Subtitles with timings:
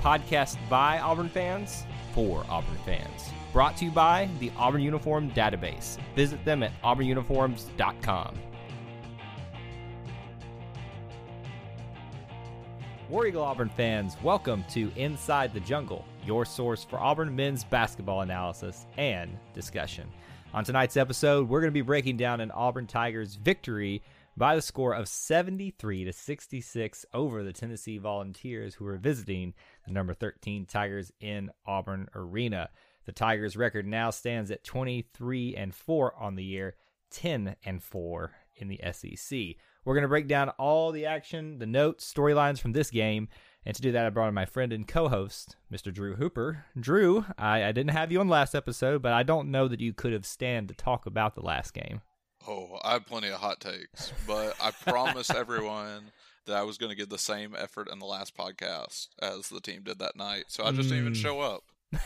[0.00, 3.30] podcast by Auburn fans for Auburn fans.
[3.52, 5.98] Brought to you by the Auburn Uniform Database.
[6.16, 8.38] Visit them at auburnuniforms.com.
[13.10, 18.22] War Eagle Auburn fans, welcome to Inside the Jungle, your source for Auburn men's basketball
[18.22, 20.08] analysis and discussion.
[20.54, 24.02] On tonight's episode, we're going to be breaking down an Auburn Tigers victory
[24.36, 29.54] by the score of 73 to 66 over the Tennessee Volunteers who were visiting
[29.86, 32.70] the number 13 Tigers in Auburn Arena.
[33.06, 36.76] The Tigers record now stands at 23 and 4 on the year,
[37.10, 39.56] 10 and 4 in the SEC.
[39.84, 43.28] We're going to break down all the action, the notes, storylines from this game.
[43.64, 45.92] And to do that, I brought in my friend and co host, Mr.
[45.92, 46.64] Drew Hooper.
[46.78, 49.92] Drew, I, I didn't have you on last episode, but I don't know that you
[49.92, 52.00] could have stand to talk about the last game.
[52.48, 56.04] Oh, I have plenty of hot takes, but I promised everyone
[56.46, 59.60] that I was going to give the same effort in the last podcast as the
[59.60, 60.44] team did that night.
[60.48, 61.16] So I just didn't even Mm.
[61.16, 61.64] show up.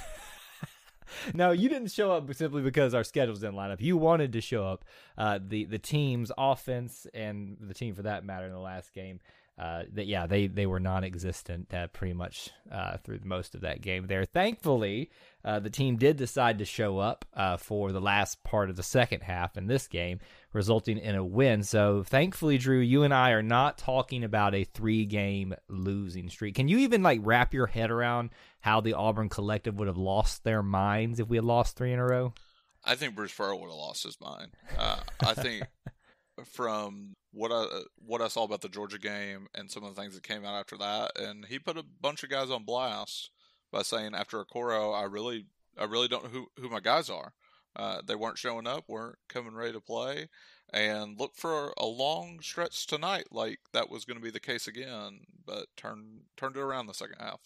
[1.35, 3.81] no, you didn't show up simply because our schedules didn't line up.
[3.81, 4.85] You wanted to show up.
[5.17, 9.21] Uh, the the team's offense and the team for that matter in the last game.
[9.57, 13.81] Uh, that yeah, they they were non-existent uh, pretty much uh, through most of that
[13.81, 14.09] game.
[14.09, 15.11] There, thankfully,
[15.45, 18.83] uh, the team did decide to show up uh, for the last part of the
[18.83, 20.19] second half in this game,
[20.53, 21.63] resulting in a win.
[21.63, 26.57] So, thankfully, Drew, you and I are not talking about a three-game losing streak.
[26.57, 30.43] Can you even like wrap your head around how the Auburn collective would have lost
[30.43, 32.35] their minds if we had lost three in a row?
[32.85, 34.51] I think Bruce Pearl would have lost his mind.
[34.77, 35.63] Uh, I think
[36.45, 40.15] from what I what I saw about the Georgia game and some of the things
[40.15, 43.31] that came out after that, and he put a bunch of guys on blast
[43.73, 45.47] by saying after Okoro, I really
[45.79, 47.33] I really don't know who who my guys are.
[47.77, 50.29] Uh, they weren't showing up, weren't coming ready to play,
[50.73, 54.69] and look for a long stretch tonight like that was going to be the case
[54.69, 57.41] again, but turned turned it around the second half.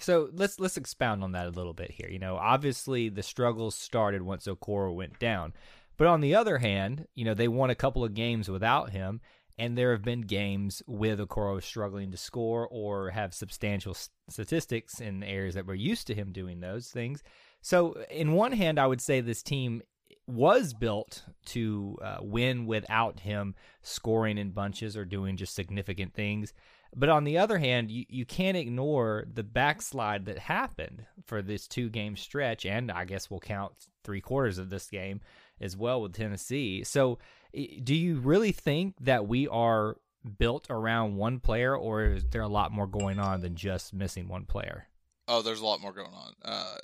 [0.00, 2.08] So let's let's expound on that a little bit here.
[2.08, 5.52] You know, obviously the struggles started once Okoro went down,
[5.96, 9.20] but on the other hand, you know they won a couple of games without him,
[9.58, 13.96] and there have been games with Okoro struggling to score or have substantial
[14.28, 17.22] statistics in areas that we're used to him doing those things.
[17.60, 19.82] So, in one hand, I would say this team
[20.26, 26.52] was built to uh, win without him scoring in bunches or doing just significant things.
[26.96, 31.66] But on the other hand, you, you can't ignore the backslide that happened for this
[31.66, 33.72] two game stretch, and I guess we'll count
[34.04, 35.20] three quarters of this game
[35.60, 36.84] as well with Tennessee.
[36.84, 37.18] So,
[37.52, 39.96] do you really think that we are
[40.38, 44.28] built around one player, or is there a lot more going on than just missing
[44.28, 44.88] one player?
[45.28, 46.32] Oh, there's a lot more going on.
[46.44, 46.76] Uh,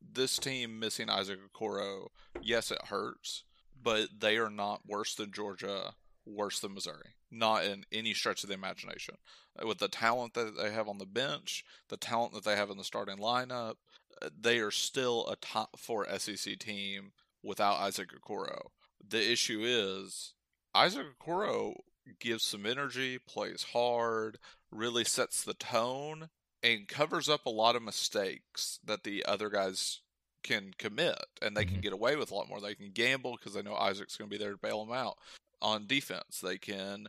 [0.00, 2.08] this team missing Isaac Okoro,
[2.40, 3.44] yes, it hurts,
[3.80, 7.16] but they are not worse than Georgia, worse than Missouri.
[7.30, 9.16] Not in any stretch of the imagination.
[9.60, 12.70] Uh, With the talent that they have on the bench, the talent that they have
[12.70, 13.74] in the starting lineup,
[14.22, 17.12] uh, they are still a top four SEC team
[17.44, 18.70] without Isaac Okoro.
[19.06, 20.34] The issue is
[20.74, 21.74] Isaac Okoro
[22.18, 24.38] gives some energy, plays hard,
[24.70, 26.28] really sets the tone,
[26.62, 30.00] and covers up a lot of mistakes that the other guys
[30.42, 31.82] can commit and they can Mhm.
[31.82, 32.60] get away with a lot more.
[32.60, 35.18] They can gamble because they know Isaac's going to be there to bail them out
[35.62, 36.40] on defense.
[36.40, 37.08] They can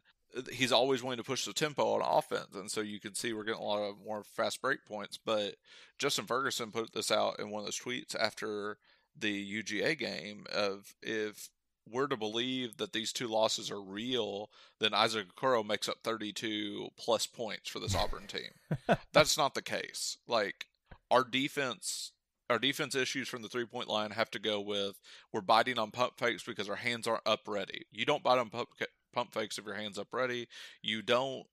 [0.51, 3.45] he's always willing to push the tempo on offense and so you can see we're
[3.45, 5.55] getting a lot of more fast break points, but
[5.97, 8.77] Justin Ferguson put this out in one of those tweets after
[9.17, 11.49] the UGA game of if
[11.89, 14.49] we're to believe that these two losses are real,
[14.79, 18.97] then Isaac Okoro makes up 32 plus points for this Auburn team.
[19.13, 20.17] That's not the case.
[20.27, 20.65] Like
[21.11, 22.11] our defense,
[22.49, 24.99] our defense issues from the three point line have to go with
[25.31, 27.85] we're biting on pump fakes because our hands aren't up ready.
[27.91, 28.69] You don't bite on pump
[29.13, 30.47] pump fakes if your hands up ready.
[30.81, 31.43] You don't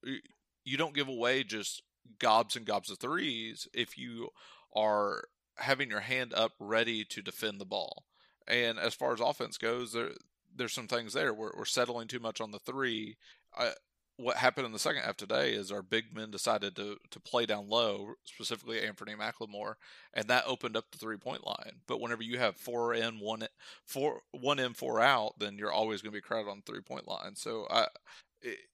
[0.65, 1.83] you don't give away just
[2.19, 4.29] gobs and gobs of threes if you
[4.75, 5.25] are
[5.57, 8.05] having your hand up ready to defend the ball.
[8.47, 10.11] And as far as offense goes, there
[10.55, 11.33] there's some things there.
[11.33, 13.17] We're, we're settling too much on the three.
[13.57, 13.71] I
[14.17, 17.45] what happened in the second half today is our big men decided to to play
[17.45, 19.75] down low, specifically Anthony McLemore,
[20.13, 21.81] and that opened up the three point line.
[21.87, 23.43] But whenever you have four in, one
[23.85, 26.81] four one in, four out, then you're always going to be crowded on the three
[26.81, 27.35] point line.
[27.35, 27.87] So I,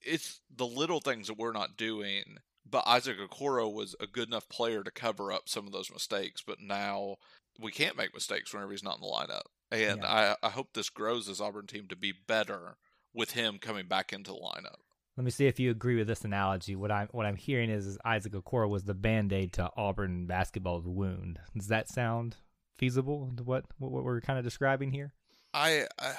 [0.01, 2.37] it's the little things that we're not doing.
[2.69, 6.43] But Isaac Okoro was a good enough player to cover up some of those mistakes.
[6.45, 7.17] But now
[7.59, 9.43] we can't make mistakes whenever he's not in the lineup.
[9.71, 10.35] And yeah.
[10.41, 12.77] I, I hope this grows this Auburn team to be better
[13.13, 14.77] with him coming back into the lineup.
[15.17, 16.77] Let me see if you agree with this analogy.
[16.77, 20.27] What I'm what I'm hearing is, is Isaac Okoro was the band aid to Auburn
[20.27, 21.39] basketball's wound.
[21.57, 22.37] Does that sound
[22.77, 23.29] feasible?
[23.43, 25.11] What what we're kind of describing here?
[25.53, 26.13] I I,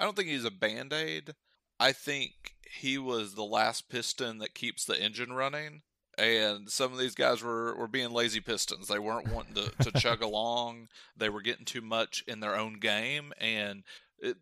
[0.00, 1.34] I don't think he's a band aid.
[1.78, 5.82] I think he was the last piston that keeps the engine running.
[6.18, 8.88] And some of these guys were, were being lazy pistons.
[8.88, 10.88] They weren't wanting to, to chug along.
[11.16, 13.34] They were getting too much in their own game.
[13.38, 13.82] And
[14.18, 14.38] it,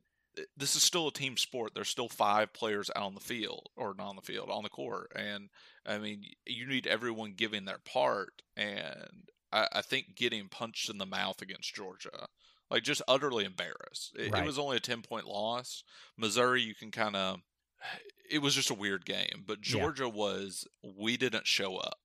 [0.57, 1.73] this is still a team sport.
[1.75, 4.69] There's still five players out on the field or not on the field, on the
[4.69, 5.13] court.
[5.17, 5.49] And
[5.85, 8.43] I mean, you need everyone giving their part.
[8.57, 12.29] And I, I think getting punched in the mouth against Georgia,
[12.71, 14.15] like just utterly embarrassed.
[14.17, 14.43] It, right.
[14.43, 15.83] it was only a 10 point loss.
[16.17, 17.41] Missouri, you can kind of,
[18.31, 19.45] it was just a weird game.
[19.47, 20.13] But Georgia yeah.
[20.15, 22.01] was, we didn't show up.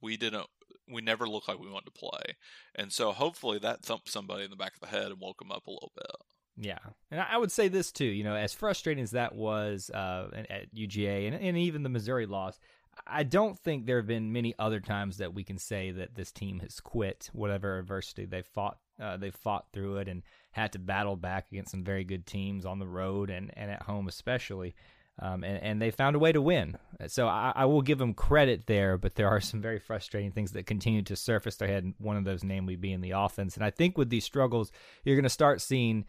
[0.00, 0.46] We didn't,
[0.88, 2.36] we never looked like we wanted to play.
[2.74, 5.52] And so hopefully that thumped somebody in the back of the head and woke them
[5.52, 6.16] up a little bit.
[6.56, 6.78] Yeah,
[7.10, 8.04] and I would say this too.
[8.04, 12.26] You know, as frustrating as that was uh, at UGA and, and even the Missouri
[12.26, 12.60] loss,
[13.06, 16.30] I don't think there have been many other times that we can say that this
[16.30, 18.78] team has quit whatever adversity they fought.
[19.00, 20.22] Uh, they fought through it and
[20.52, 23.82] had to battle back against some very good teams on the road and, and at
[23.82, 24.74] home especially.
[25.20, 26.76] Um, and, and they found a way to win.
[27.06, 30.50] So I, I, will give them credit there, but there are some very frustrating things
[30.52, 31.94] that continue to surface their head.
[31.98, 33.54] One of those, namely, being the offense.
[33.54, 34.72] And I think with these struggles,
[35.04, 36.04] you're going to start seeing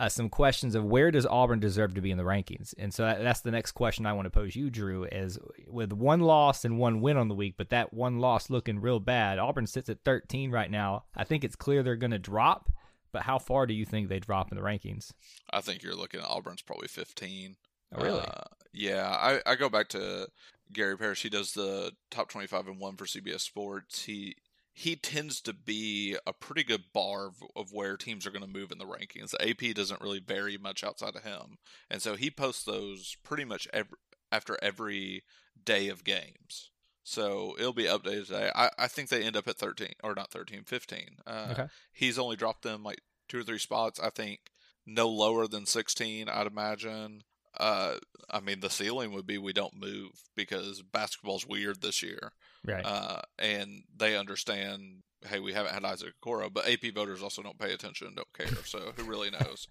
[0.00, 2.74] uh, some questions of where does Auburn deserve to be in the rankings?
[2.78, 5.92] And so that, that's the next question I want to pose you, Drew, is with
[5.92, 9.38] one loss and one win on the week, but that one loss looking real bad.
[9.38, 11.04] Auburn sits at 13 right now.
[11.14, 12.70] I think it's clear they're going to drop,
[13.12, 15.12] but how far do you think they drop in the rankings?
[15.50, 17.56] I think you're looking at Auburn's probably 15.
[17.94, 18.20] Oh, really?
[18.20, 20.28] Uh, yeah, I, I go back to
[20.72, 21.22] Gary Parrish.
[21.22, 24.04] He does the top 25 and one for CBS Sports.
[24.04, 24.36] He
[24.72, 28.48] he tends to be a pretty good bar of, of where teams are going to
[28.48, 29.30] move in the rankings.
[29.30, 31.58] The AP doesn't really vary much outside of him,
[31.90, 33.98] and so he posts those pretty much every,
[34.30, 35.24] after every
[35.62, 36.70] day of games.
[37.02, 38.50] So it'll be updated today.
[38.54, 41.00] I, I think they end up at 13, or not 13, 15.
[41.26, 41.66] Uh, okay.
[41.92, 43.98] He's only dropped them like two or three spots.
[43.98, 44.40] I think
[44.86, 47.22] no lower than 16, I'd imagine.
[47.58, 47.96] Uh,
[48.30, 52.32] I mean, the ceiling would be we don't move because basketball's weird this year.
[52.64, 52.84] Right.
[52.84, 57.58] Uh, and they understand hey, we haven't had Isaac Okoro, but AP voters also don't
[57.58, 58.64] pay attention and don't care.
[58.64, 59.68] So who really knows?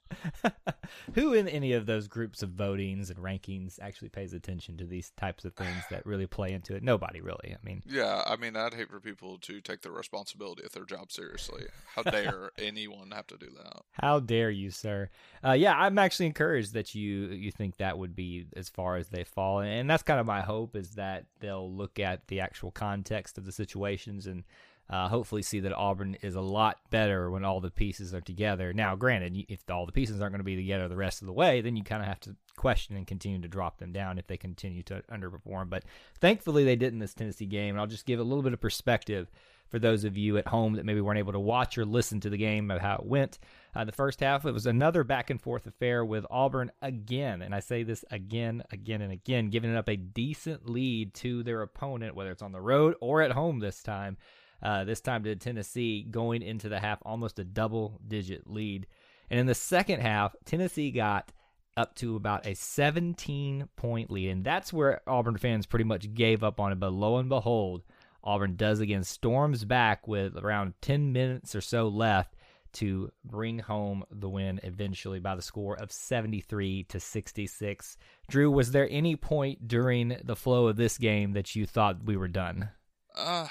[1.13, 5.12] who in any of those groups of votings and rankings actually pays attention to these
[5.18, 6.84] types of things that really play into it?
[6.84, 7.56] Nobody really.
[7.56, 10.86] I mean, yeah, I mean, I'd hate for people to take their responsibility of their
[10.86, 11.63] job seriously.
[11.95, 13.81] How dare anyone have to do that?
[13.94, 15.10] How dare you, sir?
[15.44, 19.07] Uh, yeah, I'm actually encouraged that you you think that would be as far as
[19.10, 22.72] they fall, and that's kind of my hope is that they'll look at the actual
[22.72, 24.44] context of the situations and
[24.89, 28.74] uh, hopefully see that Auburn is a lot better when all the pieces are together.
[28.74, 31.33] Now, granted, if all the pieces aren't going to be together the rest of the
[31.33, 34.27] way, then you kind of have to question and continue to drop them down if
[34.27, 35.69] they continue to underperform.
[35.69, 35.83] But
[36.19, 38.62] thankfully, they did in this Tennessee game, and I'll just give a little bit of
[38.62, 39.30] perspective
[39.69, 42.30] for those of you at home that maybe weren't able to watch or listen to
[42.30, 43.38] the game of how it went.
[43.75, 47.53] Uh, the first half, it was another back and forth affair with Auburn again, and
[47.53, 52.16] I say this again, again, and again, giving up a decent lead to their opponent,
[52.16, 54.18] whether it's on the road or at home this time.
[54.61, 58.87] Uh, this time to Tennessee going into the half, almost a double digit lead.
[59.30, 61.31] And in the second half, Tennessee got
[61.78, 64.30] up to about a 17 point lead.
[64.30, 66.80] And that's where Auburn fans pretty much gave up on it.
[66.80, 67.83] But lo and behold,
[68.23, 72.35] Auburn does again, storms back with around 10 minutes or so left
[72.71, 77.97] to bring home the win eventually by the score of 73 to 66.
[78.30, 82.18] Drew, was there any point during the flow of this game that you thought we
[82.18, 82.69] were done?
[83.16, 83.47] Uh,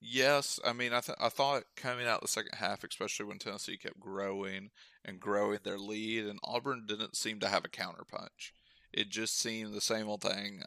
[0.00, 3.76] Yes, I mean, I th- I thought coming out the second half, especially when Tennessee
[3.76, 4.70] kept growing
[5.04, 8.52] and growing their lead, and Auburn didn't seem to have a counterpunch.
[8.92, 10.62] It just seemed the same old thing.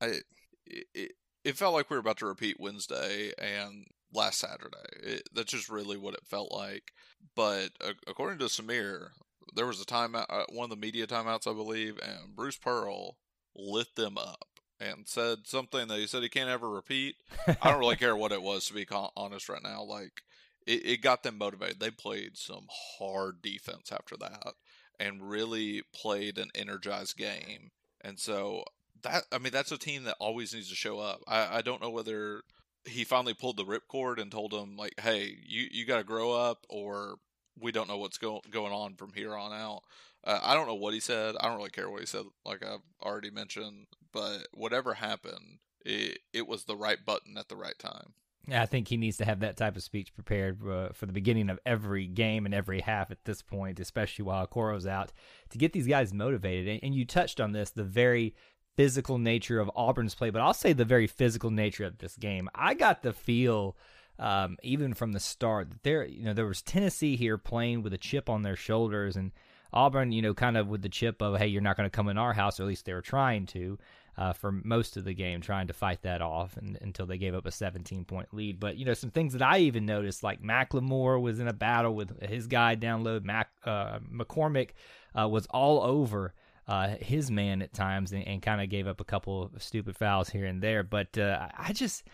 [0.00, 0.20] I
[0.66, 1.12] it,
[1.44, 4.76] it felt like we were about to repeat Wednesday and last Saturday.
[5.02, 6.92] It, that's just really what it felt like.
[7.36, 9.10] But uh, according to Samir,
[9.54, 13.16] there was a timeout, uh, one of the media timeouts, I believe, and Bruce Pearl
[13.54, 14.51] lit them up
[14.82, 17.16] and said something that he said he can't ever repeat.
[17.46, 18.86] I don't really care what it was, to be
[19.16, 19.82] honest, right now.
[19.82, 20.22] Like,
[20.66, 21.80] it, it got them motivated.
[21.80, 22.66] They played some
[22.98, 24.54] hard defense after that
[24.98, 27.70] and really played an energized game.
[28.00, 28.64] And so
[29.02, 31.20] that I mean that's a team that always needs to show up.
[31.26, 32.42] I, I don't know whether
[32.84, 36.32] he finally pulled the ripcord and told them like, "Hey, you you got to grow
[36.32, 37.16] up," or
[37.60, 39.82] we don't know what's go, going on from here on out.
[40.24, 41.34] Uh, I don't know what he said.
[41.40, 43.86] I don't really care what he said, like I've already mentioned.
[44.12, 48.14] But whatever happened, it it was the right button at the right time.
[48.50, 51.48] I think he needs to have that type of speech prepared uh, for the beginning
[51.48, 55.12] of every game and every half at this point, especially while Okoro's out,
[55.50, 56.66] to get these guys motivated.
[56.68, 58.34] And, and you touched on this, the very
[58.76, 62.48] physical nature of Auburn's play, but I'll say the very physical nature of this game.
[62.52, 63.76] I got the feel,
[64.18, 67.92] um, even from the start, that there, you know, there was Tennessee here playing with
[67.92, 69.30] a chip on their shoulders, and
[69.72, 72.08] Auburn, you know, kind of with the chip of, hey, you're not going to come
[72.08, 73.78] in our house, or at least they were trying to
[74.16, 77.34] uh, for most of the game, trying to fight that off and, until they gave
[77.34, 78.60] up a 17 point lead.
[78.60, 81.94] But, you know, some things that I even noticed, like McLemore was in a battle
[81.94, 83.20] with his guy down low.
[83.20, 84.70] Mac, uh, McCormick
[85.18, 86.34] uh, was all over
[86.68, 89.96] uh, his man at times and, and kind of gave up a couple of stupid
[89.96, 90.82] fouls here and there.
[90.82, 92.04] But uh, I just.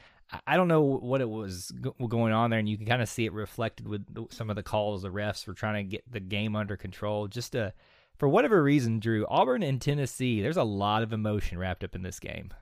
[0.46, 1.72] I don't know what it was
[2.08, 4.62] going on there, and you can kind of see it reflected with some of the
[4.62, 7.28] calls the refs were trying to get the game under control.
[7.28, 7.72] Just a
[8.18, 12.02] for whatever reason, Drew, Auburn and Tennessee, there's a lot of emotion wrapped up in
[12.02, 12.52] this game.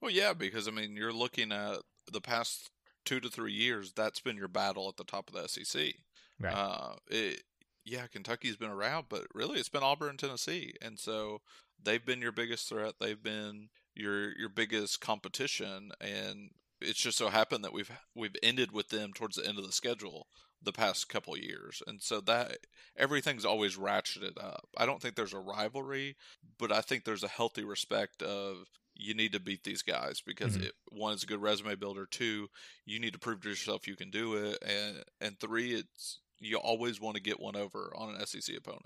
[0.00, 1.78] Well, yeah, because I mean, you're looking at
[2.10, 2.70] the past
[3.04, 3.92] two to three years.
[3.92, 5.94] That's been your battle at the top of the SEC.
[6.38, 6.54] Right.
[6.54, 7.42] Uh, it,
[7.84, 11.40] yeah, Kentucky's been around, but really, it's been Auburn and Tennessee, and so
[11.82, 12.94] they've been your biggest threat.
[13.00, 16.50] They've been your your biggest competition, and
[16.80, 19.72] it's just so happened that we've we've ended with them towards the end of the
[19.72, 20.26] schedule
[20.62, 22.58] the past couple years, and so that
[22.96, 24.68] everything's always ratcheted up.
[24.76, 26.16] I don't think there's a rivalry,
[26.58, 30.54] but I think there's a healthy respect of you need to beat these guys because
[30.54, 30.64] mm-hmm.
[30.64, 32.06] it, one is a good resume builder.
[32.06, 32.48] Two,
[32.84, 36.56] you need to prove to yourself you can do it, and and three, it's you
[36.56, 38.84] always want to get one over on an SEC opponent.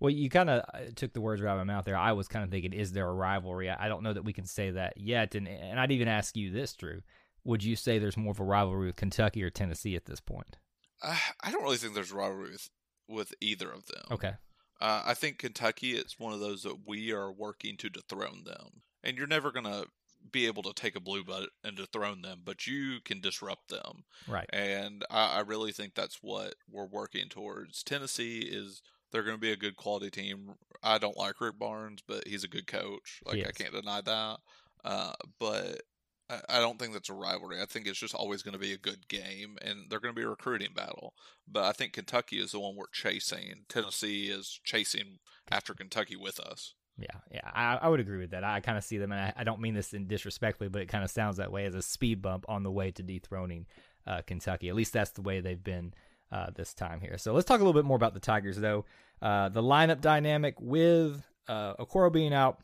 [0.00, 1.96] Well, you kind of uh, took the words right out of my mouth there.
[1.96, 3.70] I was kind of thinking, is there a rivalry?
[3.70, 5.36] I don't know that we can say that yet.
[5.36, 7.02] And and I'd even ask you this, Drew.
[7.44, 10.56] Would you say there's more of a rivalry with Kentucky or Tennessee at this point?
[11.02, 12.70] Uh, I don't really think there's a rivalry with,
[13.08, 14.04] with either of them.
[14.10, 14.32] Okay.
[14.80, 18.82] Uh, I think Kentucky it's one of those that we are working to dethrone them,
[19.02, 19.84] and you're never gonna
[20.30, 24.04] be able to take a blue butt and dethrone them, but you can disrupt them.
[24.28, 24.48] Right.
[24.52, 27.82] And I, I really think that's what we're working towards.
[27.82, 30.54] Tennessee is they're going to be a good quality team.
[30.82, 33.20] I don't like Rick Barnes, but he's a good coach.
[33.24, 34.38] Like I can't deny that.
[34.84, 35.82] Uh, but
[36.48, 37.60] I don't think that's a rivalry.
[37.60, 40.18] I think it's just always going to be a good game, and they're going to
[40.18, 41.14] be a recruiting battle.
[41.46, 43.64] But I think Kentucky is the one we're chasing.
[43.68, 45.18] Tennessee is chasing
[45.50, 46.74] after Kentucky with us.
[46.98, 48.44] Yeah, yeah, I, I would agree with that.
[48.44, 50.86] I kind of see them, and I, I, don't mean this in disrespectfully, but it
[50.86, 53.66] kind of sounds that way as a speed bump on the way to dethroning
[54.06, 54.68] uh, Kentucky.
[54.68, 55.94] At least that's the way they've been
[56.30, 57.16] uh, this time here.
[57.18, 58.84] So let's talk a little bit more about the Tigers, though.
[59.20, 62.60] Uh, the lineup dynamic with uh, Okoro being out,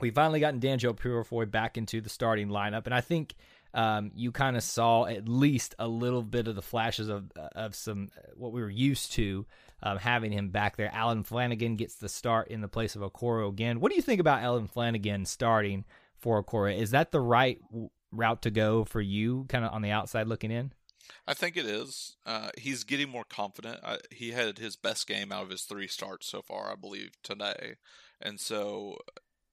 [0.00, 3.34] we finally gotten Danjel Purifoy back into the starting lineup, and I think
[3.74, 7.74] um, you kind of saw at least a little bit of the flashes of of
[7.74, 9.46] some uh, what we were used to
[9.82, 10.90] um, having him back there.
[10.92, 13.80] Allen Flanigan gets the start in the place of Okoro again.
[13.80, 15.84] What do you think about Allen Flanigan starting
[16.16, 16.76] for Okoro?
[16.76, 17.60] Is that the right
[18.10, 20.72] route to go for you, kind of on the outside looking in?
[21.26, 22.16] I think it is.
[22.26, 23.80] Uh, he's getting more confident.
[23.82, 27.12] I, he had his best game out of his three starts so far, I believe,
[27.22, 27.76] today.
[28.20, 28.98] And so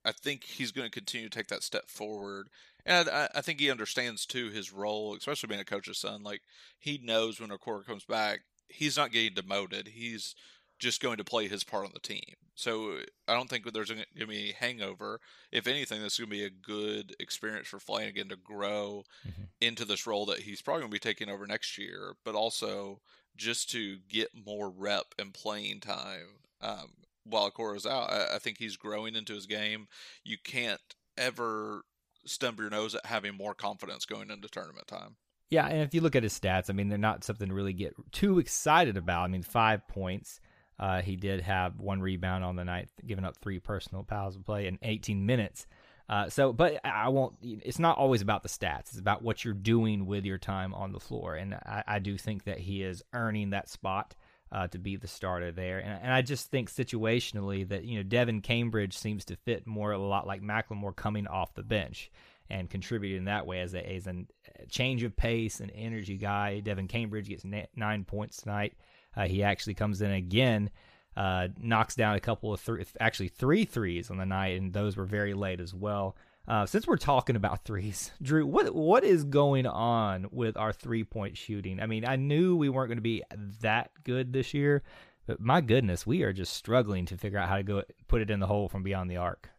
[0.06, 2.50] I think he's going to continue to take that step forward.
[2.86, 6.24] And I, I, think he understands too his role, especially being a coach's son.
[6.24, 6.42] Like
[6.78, 9.88] he knows when Okoro comes back, he's not getting demoted.
[9.90, 10.36] He's
[10.78, 12.36] just going to play his part on the team.
[12.54, 15.20] So I don't think there's going to be any hangover.
[15.52, 19.44] If anything, this is going to be a good experience for Flanigan to grow mm-hmm.
[19.62, 23.02] into this role that he's probably going to be taking over next year, but also
[23.36, 26.40] just to get more rep and playing time.
[26.62, 26.92] Um,
[27.26, 28.12] while Okoro's out.
[28.12, 29.88] I, I think he's growing into his game.
[30.24, 30.82] You can't
[31.18, 31.84] ever
[32.26, 35.16] stump your nose at having more confidence going into tournament time.
[35.50, 37.74] Yeah, and if you look at his stats, I mean, they're not something to really
[37.74, 39.24] get too excited about.
[39.24, 40.40] I mean, five points.
[40.80, 44.46] Uh, he did have one rebound on the night, giving up three personal fouls of
[44.46, 45.68] play in 18 minutes.
[46.10, 47.36] Uh, so, but I won't.
[47.42, 48.90] It's not always about the stats.
[48.90, 52.18] It's about what you're doing with your time on the floor, and I, I do
[52.18, 54.14] think that he is earning that spot
[54.52, 55.80] uh, to be the starter there.
[55.80, 59.92] And, and I just think situationally that you know Devan Cambridge seems to fit more
[59.92, 62.12] a lot like McLemore coming off the bench
[62.50, 64.26] and contributing that way as a, as a
[64.70, 66.62] change of pace and energy guy.
[66.64, 67.44] Devan Cambridge gets
[67.76, 68.74] nine points tonight.
[69.16, 70.70] Uh, he actually comes in again,
[71.18, 74.96] uh, knocks down a couple of three, actually three threes on the night, and those
[74.96, 76.16] were very late as well.
[76.48, 81.04] Uh, since we're talking about threes, Drew, what what is going on with our three
[81.04, 81.80] point shooting?
[81.80, 83.24] I mean, I knew we weren't going to be
[83.62, 84.84] that good this year,
[85.26, 88.30] but my goodness, we are just struggling to figure out how to go put it
[88.30, 89.50] in the hole from beyond the arc.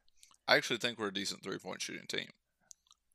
[0.46, 2.28] I actually think we're a decent three point shooting team.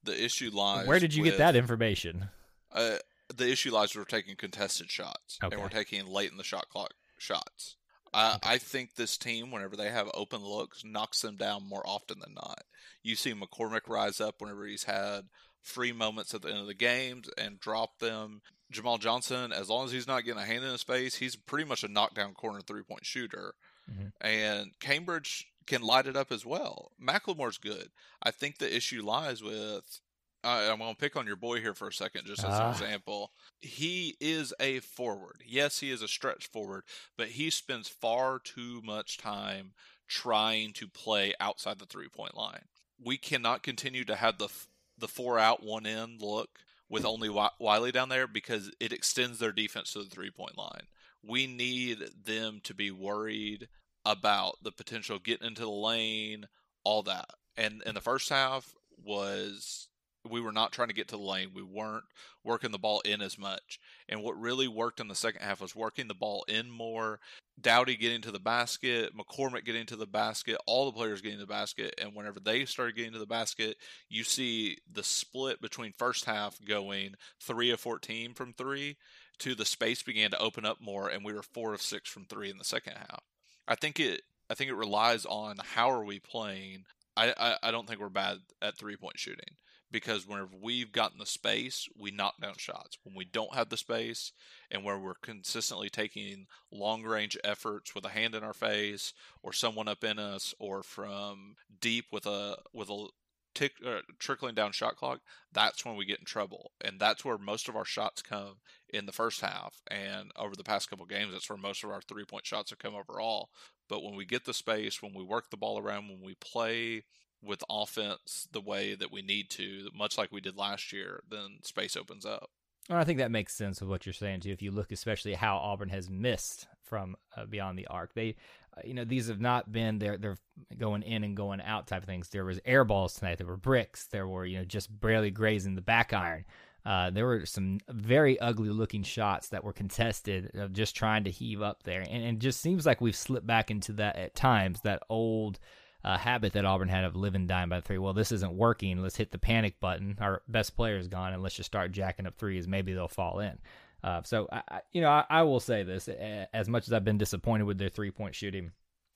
[0.03, 0.87] The issue lies.
[0.87, 2.29] Where did you with, get that information?
[2.73, 2.97] Uh,
[3.33, 5.53] the issue lies we're taking contested shots Okay.
[5.53, 7.77] and we're taking late in the shot clock shots.
[8.13, 12.19] I, I think this team, whenever they have open looks, knocks them down more often
[12.19, 12.63] than not.
[13.03, 15.21] You see McCormick rise up whenever he's had
[15.61, 18.41] free moments at the end of the games and drop them.
[18.71, 21.67] Jamal Johnson, as long as he's not getting a hand in his face, he's pretty
[21.67, 23.53] much a knockdown corner three point shooter.
[23.89, 24.11] Mhm.
[24.21, 26.91] And Cambridge can light it up as well.
[27.01, 27.91] McLemore's good.
[28.23, 29.99] I think the issue lies with.
[30.43, 32.65] I I'm going to pick on your boy here for a second, just as Ah.
[32.67, 33.31] an example.
[33.59, 35.43] He is a forward.
[35.45, 36.83] Yes, he is a stretch forward,
[37.17, 39.73] but he spends far too much time
[40.07, 42.65] trying to play outside the three point line.
[43.03, 44.67] We cannot continue to have the f-
[44.97, 49.39] the four out one in look with only Wi- Wiley down there because it extends
[49.39, 50.87] their defense to the three point line.
[51.23, 53.69] We need them to be worried
[54.05, 56.47] about the potential getting into the lane,
[56.83, 57.29] all that.
[57.55, 59.87] And in the first half was
[60.29, 61.51] we were not trying to get to the lane.
[61.53, 62.03] We weren't
[62.43, 63.79] working the ball in as much.
[64.07, 67.19] And what really worked in the second half was working the ball in more.
[67.59, 71.45] Doughty getting to the basket, McCormick getting to the basket, all the players getting to
[71.45, 71.93] the basket.
[72.01, 73.77] And whenever they started getting to the basket,
[74.09, 78.97] you see the split between first half going three of 14 from three
[79.39, 82.25] to the space began to open up more, and we were four of six from
[82.25, 83.23] three in the second half.
[83.67, 84.21] I think it.
[84.49, 86.83] I think it relies on how are we playing.
[87.15, 89.55] I, I, I don't think we're bad at three point shooting
[89.91, 92.97] because whenever we've gotten the space, we knock down shots.
[93.03, 94.31] When we don't have the space
[94.69, 99.53] and where we're consistently taking long range efforts with a hand in our face or
[99.53, 103.07] someone up in us or from deep with a with a
[103.53, 105.19] tick uh, trickling down shot clock,
[105.51, 106.71] that's when we get in trouble.
[106.81, 108.55] And that's where most of our shots come
[108.89, 109.81] in the first half.
[109.89, 112.79] And over the past couple games, that's where most of our three point shots have
[112.79, 113.49] come overall.
[113.89, 117.03] But when we get the space, when we work the ball around, when we play
[117.43, 121.59] with offense the way that we need to, much like we did last year, then
[121.63, 122.49] space opens up.
[122.89, 124.51] I think that makes sense with what you're saying too.
[124.51, 128.35] If you look, especially how Auburn has missed from uh, beyond the arc, they,
[128.75, 130.37] uh, you know, these have not been they're they're
[130.77, 132.29] going in and going out type of things.
[132.29, 133.37] There was air balls tonight.
[133.37, 134.07] There were bricks.
[134.07, 136.45] There were you know just barely grazing the back iron.
[136.83, 141.29] Uh, there were some very ugly looking shots that were contested of just trying to
[141.29, 144.35] heave up there, and, and it just seems like we've slipped back into that at
[144.35, 144.81] times.
[144.81, 145.59] That old
[146.03, 147.97] uh, habit that Auburn had of living dying by three.
[147.97, 149.01] Well, this isn't working.
[149.01, 150.17] Let's hit the panic button.
[150.19, 152.67] Our best player is gone, and let's just start jacking up threes.
[152.67, 153.57] Maybe they'll fall in.
[154.03, 157.05] Uh, so, I, I, you know, I, I will say this: as much as I've
[157.05, 158.71] been disappointed with their three point shooting,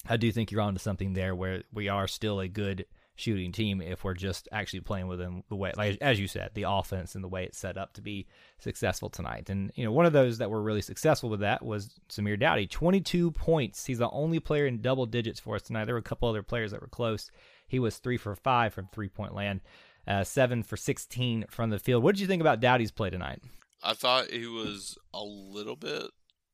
[0.08, 3.82] I do think you're onto something there where we are still a good shooting team
[3.82, 7.24] if we're just actually playing within the way, like as you said, the offense and
[7.24, 8.28] the way it's set up to be
[8.60, 9.50] successful tonight.
[9.50, 12.68] And you know, one of those that were really successful with that was Samir Doughty,
[12.68, 13.86] 22 points.
[13.86, 15.86] He's the only player in double digits for us tonight.
[15.86, 17.32] There were a couple other players that were close.
[17.68, 19.62] He was three for five from three point land,
[20.08, 22.04] uh, seven for 16 from the field.
[22.04, 23.42] What did you think about Doughty's play tonight?
[23.82, 26.08] I thought he was a little bit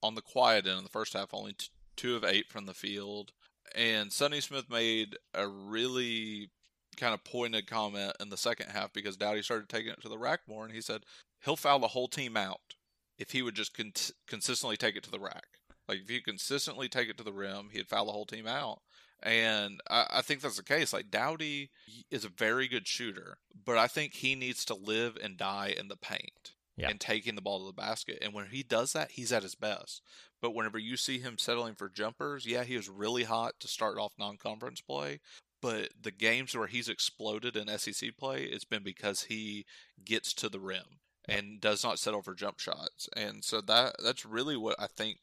[0.04, 2.74] on the quiet end in the first half, only t- two of eight from the
[2.74, 3.32] field.
[3.76, 6.50] And Sonny Smith made a really
[6.98, 10.18] kind of pointed comment in the second half because Doughty started taking it to the
[10.18, 11.02] rack more, and he said
[11.44, 12.60] he'll foul the whole team out
[13.18, 13.94] if he would just con-
[14.28, 15.46] consistently take it to the rack.
[15.88, 18.80] Like if you consistently take it to the rim, he'd foul the whole team out.
[19.24, 20.92] And I, I think that's the case.
[20.94, 21.70] Like Doughty
[22.10, 25.88] is a very good shooter, but I think he needs to live and die in
[25.90, 26.90] the paint Yeah.
[26.90, 28.18] and taking the ball to the basket.
[28.22, 30.02] And when he does that, he's at his best.
[30.42, 33.98] But whenever you see him settling for jumpers, yeah, he was really hot to start
[33.98, 35.20] off non-conference play.
[35.62, 39.66] But the games where he's exploded in SEC play, it's been because he
[40.04, 43.08] gets to the rim and does not settle for jump shots.
[43.16, 45.18] And so that that's really what I think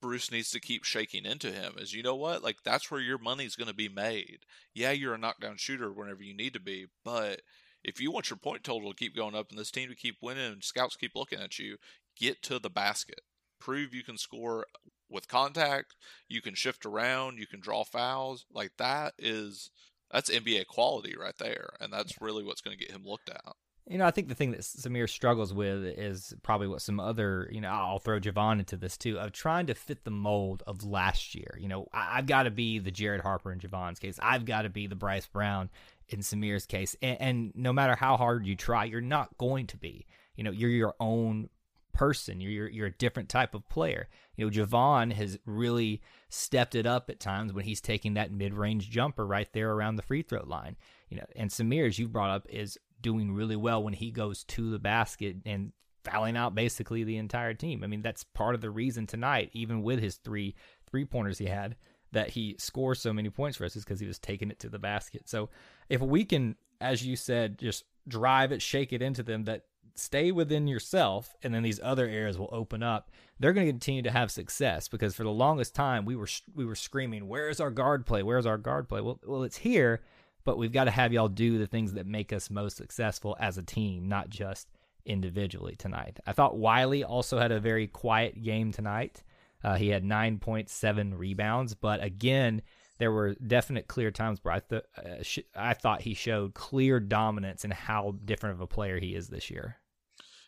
[0.00, 2.42] Bruce needs to keep shaking into him is you know what?
[2.42, 4.40] Like that's where your money's going to be made.
[4.74, 7.42] Yeah, you're a knockdown shooter whenever you need to be, but
[7.82, 10.16] if you want your point total to keep going up and this team to keep
[10.22, 11.76] winning and scouts keep looking at you,
[12.16, 13.20] get to the basket.
[13.60, 14.66] Prove you can score
[15.08, 15.96] with contact,
[16.28, 18.46] you can shift around, you can draw fouls.
[18.52, 19.70] Like that is
[20.10, 23.54] that's NBA quality right there, and that's really what's going to get him looked at.
[23.86, 27.48] You know, I think the thing that Samir struggles with is probably what some other,
[27.50, 30.84] you know, I'll throw J'Von into this too, of trying to fit the mold of
[30.84, 31.58] last year.
[31.58, 34.18] You know, I've got to be the Jared Harper in J'Von's case.
[34.22, 35.70] I've got to be the Bryce Brown
[36.08, 36.94] in Samir's case.
[37.02, 40.06] And, and no matter how hard you try, you're not going to be.
[40.36, 41.48] You know, you're your own
[41.92, 42.40] person.
[42.40, 44.08] You're, you're you're a different type of player.
[44.36, 48.90] You know, J'Von has really stepped it up at times when he's taking that mid-range
[48.90, 50.76] jumper right there around the free throw line.
[51.08, 54.44] You know, and Samir, as you brought up, is doing really well when he goes
[54.44, 55.72] to the basket and
[56.04, 57.84] fouling out basically the entire team.
[57.84, 60.54] I mean, that's part of the reason tonight, even with his three
[60.90, 61.76] three pointers he had,
[62.12, 64.68] that he scores so many points for us is because he was taking it to
[64.68, 65.28] the basket.
[65.28, 65.50] So
[65.88, 70.32] if we can, as you said, just drive it, shake it into them, that stay
[70.32, 73.10] within yourself, and then these other areas will open up.
[73.38, 76.64] They're going to continue to have success because for the longest time we were we
[76.64, 78.22] were screaming, "Where's our guard play?
[78.22, 80.02] Where's our guard play?" Well, well, it's here,
[80.44, 83.58] but we've got to have y'all do the things that make us most successful as
[83.58, 84.68] a team, not just
[85.04, 86.20] individually tonight.
[86.26, 89.22] I thought Wiley also had a very quiet game tonight.
[89.62, 92.62] Uh, he had 9.7 rebounds, but again,
[92.98, 97.00] there were definite clear times where I, th- uh, sh- I thought he showed clear
[97.00, 99.76] dominance in how different of a player he is this year.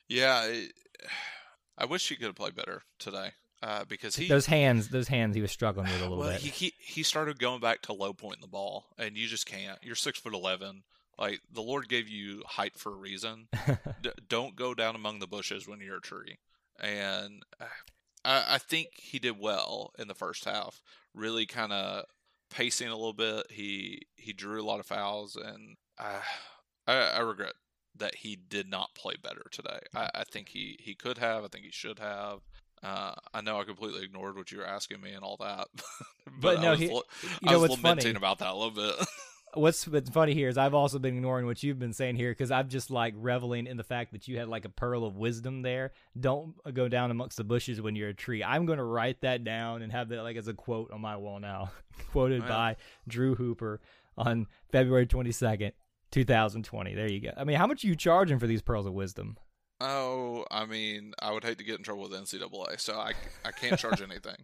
[0.08, 0.72] Yeah, it,
[1.78, 3.30] I wish he could have played better today
[3.62, 6.40] uh, because he those hands, those hands, he was struggling with a little well, bit.
[6.40, 9.46] He, he he started going back to low point in the ball, and you just
[9.46, 9.78] can't.
[9.82, 10.82] You're six foot eleven.
[11.18, 13.48] Like the Lord gave you height for a reason.
[14.02, 16.38] D- don't go down among the bushes when you're a tree.
[16.80, 17.66] And uh,
[18.24, 20.82] I, I think he did well in the first half.
[21.14, 22.06] Really kind of
[22.50, 23.46] pacing a little bit.
[23.50, 26.20] He he drew a lot of fouls, and uh,
[26.88, 27.54] I, I regret
[27.96, 29.80] that he did not play better today.
[29.94, 31.44] I, I think he, he could have.
[31.44, 32.40] I think he should have.
[32.82, 35.68] Uh, I know I completely ignored what you were asking me and all that,
[36.26, 37.02] but, But no, I was, he- you
[37.46, 38.16] I know was what's lamenting funny?
[38.16, 38.94] about that a little bit.
[39.54, 42.50] What's what's funny here is I've also been ignoring what you've been saying here because
[42.50, 45.60] I'm just like reveling in the fact that you had like a pearl of wisdom
[45.60, 45.92] there.
[46.18, 48.42] Don't go down amongst the bushes when you're a tree.
[48.42, 51.18] I'm going to write that down and have that like as a quote on my
[51.18, 51.70] wall now,
[52.12, 52.48] quoted Yeah.
[52.48, 52.76] by
[53.06, 53.82] Drew Hooper
[54.16, 55.72] on February 22nd,
[56.12, 56.94] 2020.
[56.94, 57.32] There you go.
[57.36, 59.36] I mean, how much are you charging for these pearls of wisdom?
[59.82, 63.12] oh, I mean, I would hate to get in trouble with NCAA, so I,
[63.44, 64.36] I can't charge anything.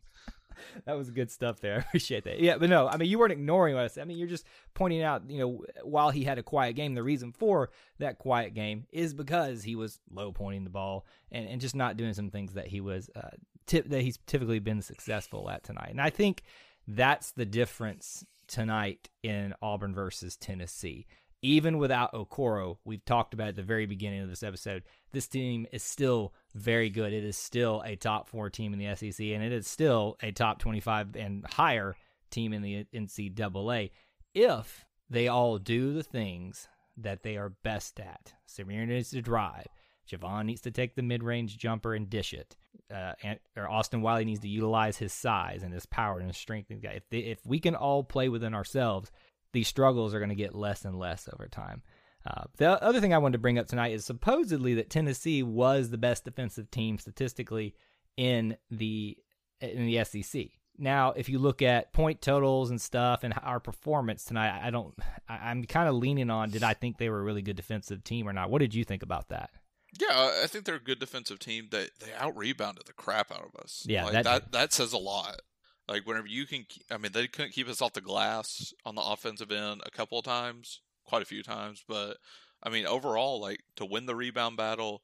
[0.85, 1.77] that was good stuff there.
[1.77, 2.41] I appreciate that.
[2.41, 3.97] Yeah, but no, I mean, you weren't ignoring us.
[3.97, 7.03] I mean, you're just pointing out, you know, while he had a quiet game, the
[7.03, 11.61] reason for that quiet game is because he was low pointing the ball and, and
[11.61, 13.31] just not doing some things that he was uh,
[13.67, 15.91] tip that he's typically been successful at tonight.
[15.91, 16.43] And I think
[16.87, 21.07] that's the difference tonight in Auburn versus Tennessee.
[21.41, 25.67] Even without Okoro, we've talked about at the very beginning of this episode, this team
[25.73, 27.13] is still very good.
[27.13, 30.33] It is still a top four team in the SEC, and it is still a
[30.33, 31.97] top 25 and higher
[32.31, 33.91] team in the NCAA
[34.35, 38.35] if they all do the things that they are best at.
[38.49, 39.67] Samir needs to drive.
[40.11, 42.57] J'Von needs to take the mid-range jumper and dish it.
[42.93, 46.37] Uh, and, or Austin Wiley needs to utilize his size and his power and his
[46.37, 46.71] strength.
[46.71, 49.13] If they, if we can all play within ourselves,
[49.53, 51.83] these struggles are going to get less and less over time.
[52.27, 55.91] Uh, the other thing I wanted to bring up tonight is supposedly that Tennessee was
[55.91, 57.75] the best defensive team statistically
[58.17, 59.17] in the
[59.61, 60.47] in the SEC.
[60.81, 64.95] Now, if you look at point totals and stuff and our performance tonight, I don't.
[65.29, 68.05] I, I'm kind of leaning on did I think they were a really good defensive
[68.05, 68.51] team or not?
[68.51, 69.51] What did you think about that?
[69.99, 71.69] Yeah, I think they're a good defensive team.
[71.71, 73.85] They they out rebounded the crap out of us.
[73.89, 75.41] Yeah, like, that- that that says a lot.
[75.89, 79.03] Like whenever you can, I mean, they couldn't keep us off the glass on the
[79.03, 81.83] offensive end a couple of times, quite a few times.
[81.89, 82.19] But
[82.63, 85.03] I mean, overall, like to win the rebound battle,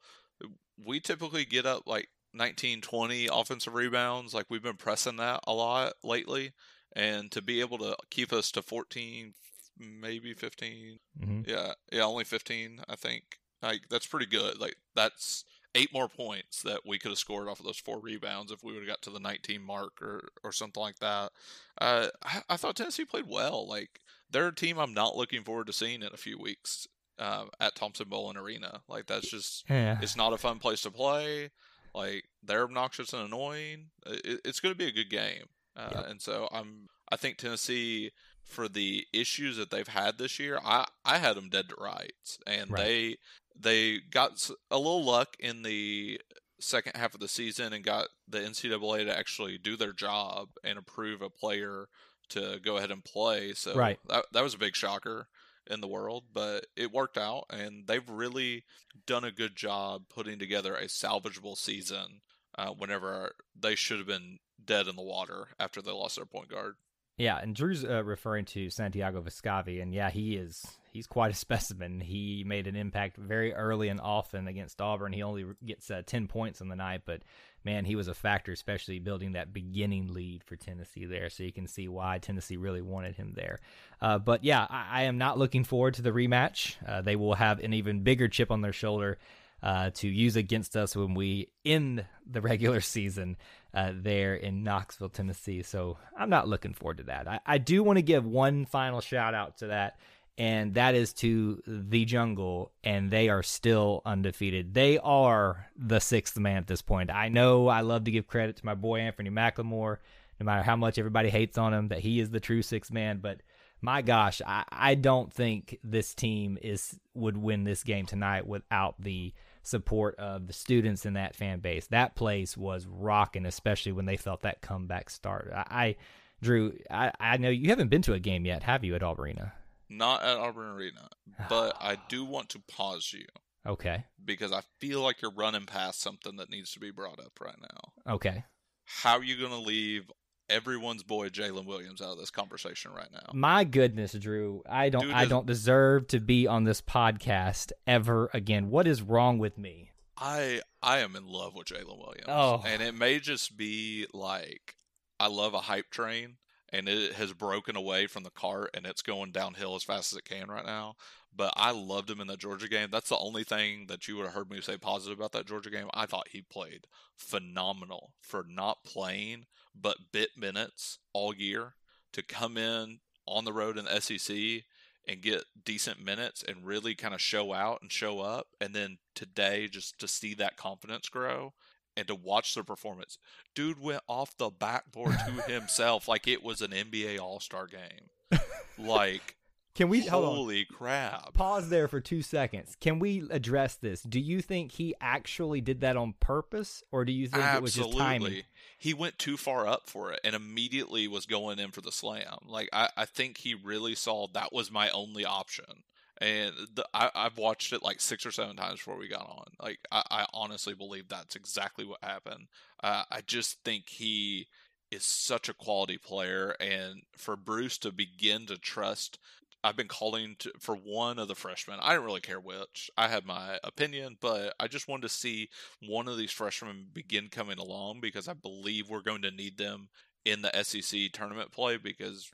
[0.84, 4.34] we typically get up like 19, 20 offensive rebounds.
[4.34, 6.52] Like we've been pressing that a lot lately,
[6.94, 9.32] and to be able to keep us to 14,
[9.78, 11.42] maybe 15, Mm-hmm.
[11.48, 13.22] yeah, yeah, only 15, I think.
[13.62, 14.60] Like that's pretty good.
[14.60, 18.52] Like that's eight more points that we could have scored off of those four rebounds
[18.52, 21.32] if we would have got to the 19 mark or or something like that.
[21.80, 23.66] Uh, I, I thought Tennessee played well.
[23.68, 26.86] Like they're a team I'm not looking forward to seeing in a few weeks
[27.18, 28.82] uh, at Thompson-Boling Arena.
[28.88, 29.98] Like that's just Yeah.
[30.00, 31.50] it's not a fun place to play.
[31.94, 33.86] Like they're obnoxious and annoying.
[34.06, 35.44] It, it's going to be a good game,
[35.76, 36.06] uh, Yep.
[36.08, 36.88] and so I'm.
[37.12, 38.10] I think Tennessee,
[38.44, 42.38] for the issues that they've had this year, I I had them dead to rights,
[42.46, 42.82] and Right.
[42.84, 43.16] they
[43.58, 46.20] they got a little luck in the
[46.60, 50.78] second half of the season and got the NCAA to actually do their job and
[50.78, 51.86] approve a player
[52.30, 53.52] to go ahead and play.
[53.52, 53.98] So Right.
[54.08, 55.28] that that was a big shocker
[55.66, 58.64] in the world, but it worked out, and they've really
[59.06, 62.20] done a good job putting together a salvageable season.
[62.56, 66.46] Uh, whenever they should have been dead in the water after they lost their point
[66.48, 66.76] guard.
[67.16, 70.64] Yeah, and Drew's uh, referring to Santiago Vescovi, and yeah, he is
[70.94, 72.00] he's quite a specimen.
[72.00, 75.12] He made an impact very early and often against Auburn.
[75.12, 77.20] He only gets uh, ten points on the night, but
[77.64, 81.28] man, he was a factor, especially building that beginning lead for Tennessee there.
[81.28, 83.60] So you can see why Tennessee really wanted him there.
[84.00, 86.76] Uh, but yeah, I, I am not looking forward to the rematch.
[86.86, 89.18] Uh, they will have an even bigger chip on their shoulder.
[89.62, 93.34] Uh, to use against us when we end the regular season
[93.72, 95.62] uh, there in Knoxville, Tennessee.
[95.62, 97.26] So I'm not looking forward to that.
[97.26, 99.98] I, I do want to give one final shout out to that,
[100.36, 104.74] and that is to the Jungle, and they are still undefeated.
[104.74, 107.10] They are the sixth man at this point.
[107.10, 109.98] I know I love to give credit to my boy Anthony McLemore.
[110.40, 113.18] No matter how much everybody hates on him, that he is the true sixth man.
[113.18, 113.42] But
[113.80, 119.00] my gosh, I, I don't think this team is would win this game tonight without
[119.00, 121.86] the support of the students in that fan base.
[121.86, 125.52] That place was rocking, especially when they felt that comeback start.
[125.54, 125.96] I, I
[126.42, 129.52] Drew, I, I know you haven't been to a game yet, have you, at Auburn
[129.88, 131.08] Not at Auburn Arena,
[131.48, 133.26] but I do want to pause you.
[133.66, 134.04] Okay.
[134.22, 137.56] Because I feel like you're running past something that needs to be brought up right
[137.60, 138.12] now.
[138.14, 138.44] Okay.
[138.84, 140.10] How are you going to leave
[140.50, 143.30] everyone's boy Jaylin Williams out of this conversation right now?
[143.32, 148.30] My goodness, Drew, I don't, Dude I don't deserve to be on this podcast ever
[148.34, 148.68] again.
[148.70, 149.90] What is wrong with me?
[150.16, 152.28] I I am in love with Jaylin Williams.
[152.28, 152.62] Oh.
[152.64, 154.76] And it may just be like
[155.18, 156.36] I love a hype train
[156.74, 160.18] and it has broken away from the cart and it's going downhill as fast as
[160.18, 160.96] it can right now.
[161.34, 162.88] But I loved him in that Georgia game.
[162.90, 165.70] That's the only thing that you would have heard me say positive about that Georgia
[165.70, 165.88] game.
[165.94, 171.74] I thought he played phenomenal for not playing but bit minutes all year
[172.12, 174.64] to come in on the road in the SEC
[175.06, 178.48] and get decent minutes and really kind of show out and show up.
[178.60, 181.52] And then today, just to see that confidence grow
[181.96, 183.18] and to watch the performance,
[183.54, 188.40] dude went off the backboard to himself like it was an NBA All Star game.
[188.78, 189.36] Like,
[189.74, 190.36] Can we hold on?
[190.36, 191.34] holy crap.
[191.34, 192.76] Pause there for two seconds.
[192.80, 194.02] Can we address this?
[194.02, 197.74] Do you think he actually did that on purpose, or do you think it was
[197.74, 198.42] just timing?
[198.78, 202.38] He went too far up for it and immediately was going in for the slam.
[202.46, 205.82] Like I, I think he really saw that was my only option.
[206.20, 209.46] And the, I, I've watched it like six or seven times before we got on.
[209.60, 212.46] Like I, I honestly believe that's exactly what happened.
[212.82, 214.46] Uh, I just think he
[214.90, 219.18] is such a quality player, and for Bruce to begin to trust
[219.64, 221.78] I've been calling to, for one of the freshmen.
[221.80, 222.90] I didn't really care which.
[222.98, 225.48] I had my opinion, but I just wanted to see
[225.80, 229.88] one of these freshmen begin coming along because I believe we're going to need them
[230.26, 232.30] in the SEC tournament play because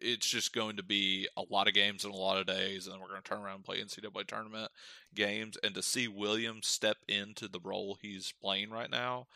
[0.00, 2.94] it's just going to be a lot of games in a lot of days, and
[2.94, 4.70] then we're going to turn around and play NCAA tournament
[5.14, 5.56] games.
[5.62, 9.26] And to see Williams step into the role he's playing right now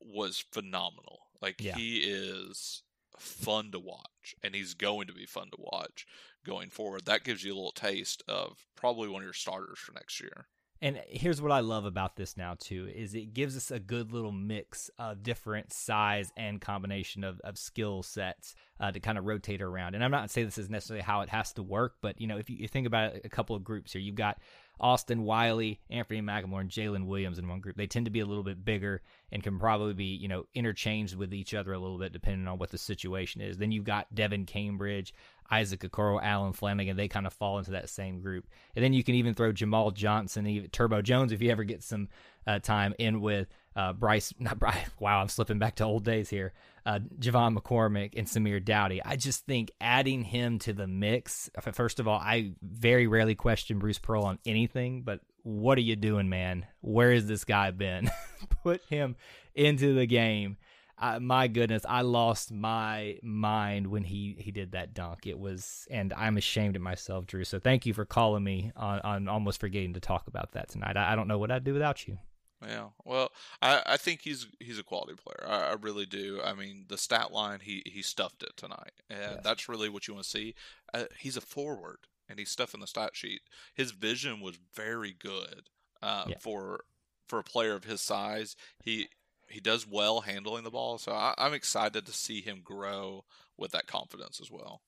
[0.00, 1.20] was phenomenal.
[1.40, 1.74] Like Yeah.
[1.74, 2.82] he is
[3.18, 6.06] fun to watch, and he's going to be fun to watch
[6.44, 7.06] going forward.
[7.06, 10.46] That gives you a little taste of probably one of your starters for next year.
[10.82, 14.12] And here's what I love about this now too is it gives us a good
[14.12, 19.24] little mix of different size and combination of, of skill sets uh, to kind of
[19.24, 19.94] rotate around.
[19.94, 22.36] And I'm not saying this is necessarily how it has to work, but you know
[22.36, 24.38] if you, you think about a couple of groups here, you've got
[24.80, 27.76] Austin Wiley, Anthony McLemore, and Jaylin Williams in one group.
[27.76, 31.14] They tend to be a little bit bigger and can probably be you know interchanged
[31.14, 33.56] with each other a little bit depending on what the situation is.
[33.56, 35.14] Then you've got Devan Cambridge,
[35.50, 36.96] Isaac Okoro, Allen Flanigan.
[36.96, 38.46] They kind of fall into that same group.
[38.74, 41.82] And then you can even throw Jamal Johnson, even Turbo Jones, if you ever get
[41.82, 42.08] some
[42.46, 44.32] uh, time in with uh, Bryce.
[44.38, 44.88] Not Bryce.
[44.98, 46.52] Wow, I'm slipping back to old days here.
[46.86, 49.02] Uh, J'Von McCormick and Samir Doughty.
[49.02, 51.50] I just think adding him to the mix.
[51.72, 55.96] First of all, I very rarely question Bruce Pearl on anything, but what are you
[55.96, 56.66] doing, man?
[56.80, 58.10] Where has this guy been?
[58.62, 59.16] Put him
[59.54, 60.58] into the game.
[60.96, 65.26] Uh, my goodness, I lost my mind when he he did that dunk.
[65.26, 67.44] It was, and I'm ashamed of myself, Drew.
[67.44, 70.96] So thank you for calling me on, on almost forgetting to talk about that tonight.
[70.96, 72.18] I, I don't know what I'd do without you.
[72.64, 73.30] Yeah, well,
[73.60, 75.44] I, I think he's he's a quality player.
[75.50, 76.40] I, I really do.
[76.42, 79.40] I mean, the stat line he he stuffed it tonight, and Yes.
[79.42, 80.54] that's really what you want to see.
[80.94, 83.40] Uh, he's a forward, and he's stuffing the stat sheet.
[83.74, 85.68] His vision was very good
[86.00, 86.36] uh, Yeah.
[86.40, 86.84] for
[87.28, 88.54] for a player of his size.
[88.82, 89.08] He
[89.48, 93.24] he does well handling the ball, so I, I'm excited to see him grow
[93.56, 94.80] with that confidence as well.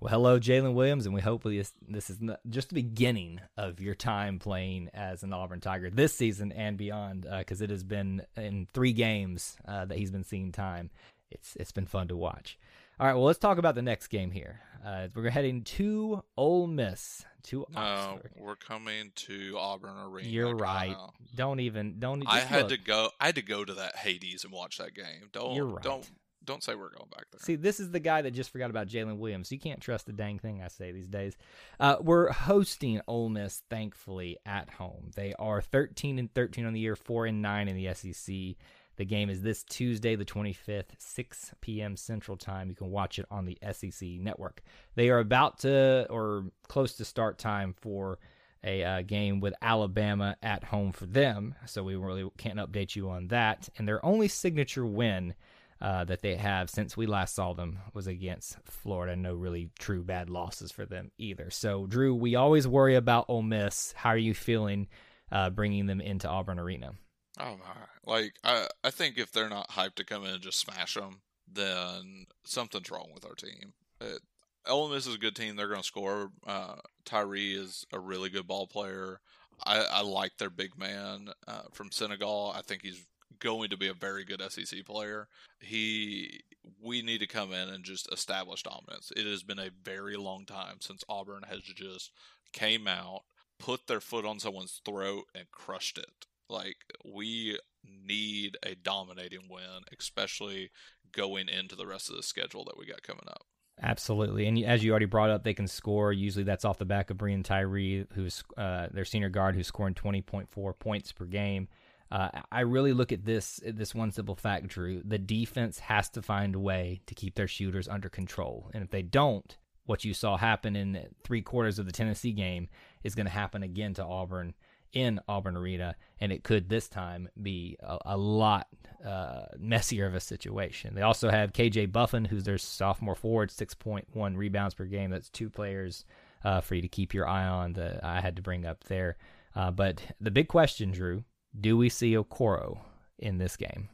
[0.00, 3.94] Well, hello, Jaylin Williams, and we hopefully this, this is just the beginning of your
[3.94, 8.66] time playing as an Auburn Tiger this season and beyond, because it has been in
[8.72, 10.88] three games uh, that he's been seeing time.
[11.30, 12.58] It's it's been fun to watch.
[13.00, 14.60] All right, well, let's talk about the next game here.
[14.84, 18.30] Uh, we're heading to Ole Miss to Oxford.
[18.36, 20.28] we're coming to Auburn Arena.
[20.28, 20.94] You're right.
[21.34, 22.22] Don't even don't.
[22.26, 22.72] I had look.
[22.72, 23.08] to go.
[23.18, 25.30] I had to go to that Hades and watch that game.
[25.32, 25.82] Don't You're right.
[25.82, 26.10] don't
[26.44, 27.40] don't say we're going back there.
[27.40, 29.50] See, this is the guy that just forgot about Jaylin Williams.
[29.50, 31.38] You can't trust a dang thing I say these days.
[31.78, 35.10] Uh, we're hosting Ole Miss, thankfully, at home.
[35.16, 38.56] They are 13 and 13 on the year, 4 and 9 in the SEC.
[39.00, 41.96] The game is this Tuesday, the 25th, 6 p.m.
[41.96, 42.68] Central Time.
[42.68, 44.60] You can watch it on the SEC network.
[44.94, 48.18] They are about to, or close to start time for
[48.62, 51.54] a uh, game with Alabama at home for them.
[51.64, 53.70] So we really can't update you on that.
[53.78, 55.32] And their only signature win
[55.80, 59.16] uh, that they have since we last saw them was against Florida.
[59.16, 61.48] No really true bad losses for them either.
[61.48, 63.94] So, Drew, we always worry about Ole Miss.
[63.96, 64.88] How are you feeling
[65.32, 66.92] uh, bringing them into Auburn Arena?
[67.40, 68.12] Oh my!
[68.12, 71.22] Like I, I think if they're not hyped to come in and just smash them,
[71.50, 73.72] then something's wrong with our team.
[74.00, 74.20] It,
[74.66, 75.56] Ole Miss is a good team.
[75.56, 76.30] They're going to score.
[76.46, 79.20] Uh, Tyree is a really good ball player.
[79.64, 82.52] I, I like their big man uh, from Senegal.
[82.54, 83.04] I think he's
[83.38, 85.28] going to be a very good SEC player.
[85.60, 86.40] He,
[86.82, 89.12] we need to come in and just establish dominance.
[89.16, 92.12] It has been a very long time since Auburn has just
[92.52, 93.22] came out,
[93.58, 96.26] put their foot on someone's throat, and crushed it.
[96.50, 100.70] Like we need a dominating win, especially
[101.12, 103.46] going into the rest of the schedule that we got coming up.
[103.82, 106.12] Absolutely, and as you already brought up, they can score.
[106.12, 109.94] Usually, that's off the back of Breein Tyree, who's uh, their senior guard, who's scoring
[109.94, 111.68] twenty point four points per game.
[112.10, 115.00] Uh, I really look at this this one simple fact, Drew.
[115.02, 118.90] The defense has to find a way to keep their shooters under control, and if
[118.90, 122.68] they don't, what you saw happen in three quarters of the Tennessee game
[123.02, 124.54] is going to happen again to Auburn
[124.92, 128.68] in Auburn Arena, and it could this time be a, a lot
[129.04, 130.94] uh, messier of a situation.
[130.94, 135.10] They also have KJ Buffen, who's their sophomore forward, 6.1 rebounds per game.
[135.10, 136.04] That's two players
[136.44, 139.16] uh, for you to keep your eye on that I had to bring up there.
[139.54, 141.24] Uh, but the big question, Drew,
[141.58, 142.80] do we see Okoro
[143.18, 143.88] in this game?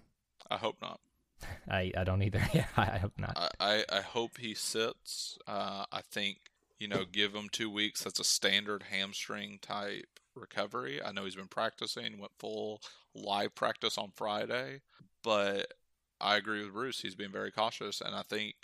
[0.50, 1.00] I hope not.
[1.68, 2.42] I, I don't either.
[2.54, 3.36] Yeah, I hope not.
[3.36, 5.38] I, I, I hope he sits.
[5.46, 6.38] Uh, I think,
[6.78, 8.04] you know, give him two weeks.
[8.04, 11.02] That's a standard hamstring type recovery.
[11.02, 12.80] I know he's been practicing, went full
[13.14, 14.80] live practice on Friday,
[15.22, 15.72] but
[16.20, 17.00] I agree with Bruce.
[17.00, 18.54] He's been very cautious, and I think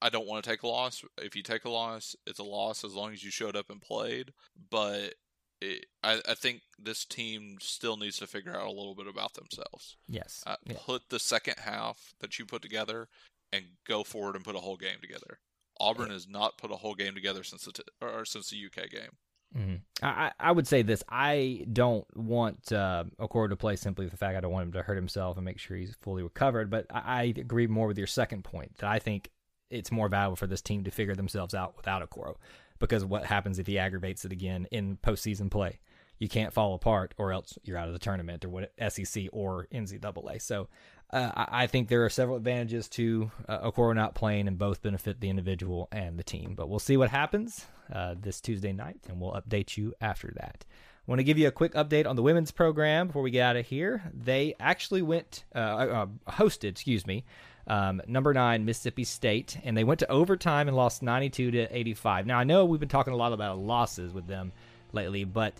[0.00, 1.04] I don't want to take a loss.
[1.18, 3.80] If you take a loss, it's a loss as long as you showed up and
[3.80, 4.32] played.
[4.70, 5.14] But
[5.60, 9.34] it, I, I, think this team still needs to figure out a little bit about
[9.34, 9.96] themselves.
[10.06, 10.44] Yes.
[10.46, 10.76] Uh, yeah.
[10.86, 13.08] Put the second half that you put together
[13.52, 15.40] and go forward and put a whole game together.
[15.80, 16.14] Auburn yeah.
[16.14, 19.16] has not put a whole game together since the t- or since the UK game.
[19.56, 19.76] Mm-hmm.
[20.04, 21.02] I, I would say this.
[21.08, 24.82] I don't want uh, Okoro to play simply the fact I don't want him to
[24.82, 26.70] hurt himself and make sure he's fully recovered.
[26.70, 29.30] But I, I agree more with your second point that I think
[29.70, 32.36] it's more valuable for this team to figure themselves out without Okoro
[32.78, 35.80] because what happens if he aggravates it again in postseason play?
[36.18, 39.68] You can't fall apart, or else you're out of the tournament, or what SEC or
[39.72, 40.42] NCAA.
[40.42, 40.68] So
[41.10, 45.20] uh, I think there are several advantages to uh, Okoro not playing, and both benefit
[45.20, 46.54] the individual and the team.
[46.54, 50.64] But we'll see what happens uh, this Tuesday night, and we'll update you after that.
[50.66, 53.42] I want to give you a quick update on the women's program before we get
[53.42, 54.02] out of here.
[54.12, 57.24] They actually went uh, uh, hosted, excuse me,
[57.66, 62.26] um, number nine Mississippi State, and they went to overtime and lost 92 to 85.
[62.26, 64.52] Now I know we've been talking a lot about losses with them
[64.92, 65.54] lately, but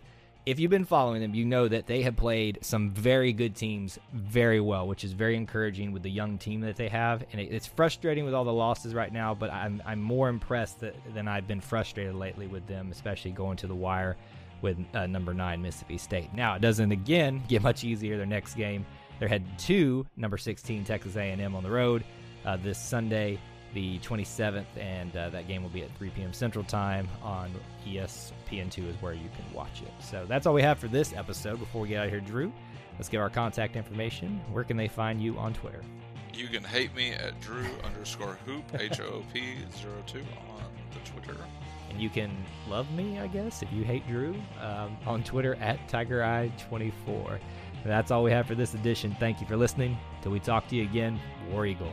[0.48, 3.98] if you've been following them, you know that they have played some very good teams
[4.14, 7.22] very well, which is very encouraging with the young team that they have.
[7.32, 10.96] And it's frustrating with all the losses right now, but I'm, I'm more impressed that,
[11.12, 14.16] than I've been frustrated lately with them, especially going to the wire
[14.62, 16.32] with uh, number nine Mississippi State.
[16.32, 18.16] Now it doesn't again get much easier.
[18.16, 18.86] Their next game,
[19.18, 22.04] they're heading to number 16 Texas A&M on the road
[22.46, 23.38] uh, this Sunday
[23.74, 26.32] the 27th, and uh, that game will be at 3 p.m.
[26.32, 27.50] Central Time on
[27.86, 29.92] ESPN2 is where you can watch it.
[30.00, 31.58] So that's all we have for this episode.
[31.58, 32.52] Before we get out of here, Drew,
[32.96, 34.40] let's give our contact information.
[34.52, 35.82] Where can they find you on Twitter?
[36.34, 40.62] You can hate me at Drew underscore hoop H O O P zero two on
[40.92, 41.36] the Twitter.
[41.90, 42.30] And you can
[42.68, 47.40] love me, I guess, if you hate Drew, um, on Twitter at TigerEye24.
[47.84, 49.16] That's all we have for this edition.
[49.18, 49.96] Thank you for listening.
[50.22, 51.18] Till we talk to you again,
[51.50, 51.92] War Eagle.